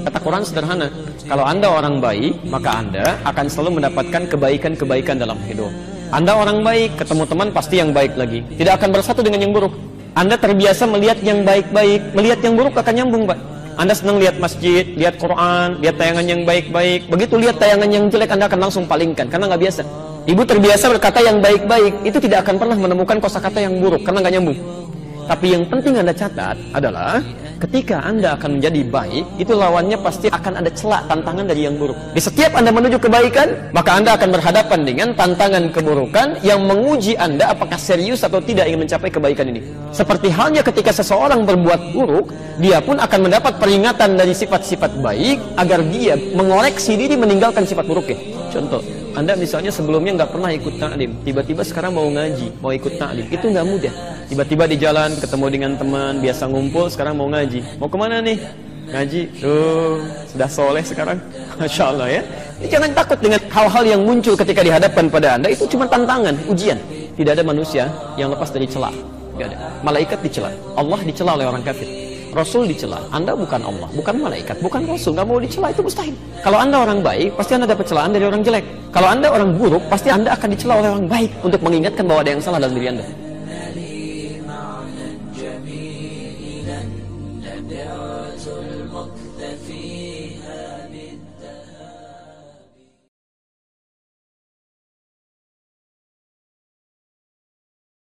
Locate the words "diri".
46.98-47.14, 82.78-82.94